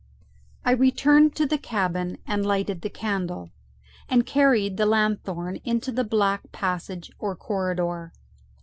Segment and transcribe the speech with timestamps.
[0.65, 3.51] I returned to the cabin and lighted the candle,
[4.09, 8.11] and carried the lanthorn into the black passage or corridor.